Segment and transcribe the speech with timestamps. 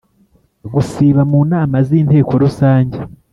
[0.73, 2.97] Gusiba mu nama z Inteko Rusange